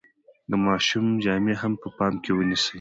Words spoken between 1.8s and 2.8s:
په پام کې ونیسئ.